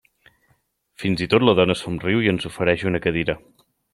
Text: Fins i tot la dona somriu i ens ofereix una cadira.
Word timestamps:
Fins 1.03 1.21
i 1.25 1.27
tot 1.33 1.45
la 1.45 1.55
dona 1.59 1.77
somriu 1.83 2.25
i 2.25 2.31
ens 2.33 2.49
ofereix 2.51 2.89
una 2.93 3.05
cadira. 3.07 3.37